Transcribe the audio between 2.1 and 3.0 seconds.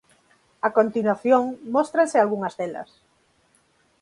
algunhas delas.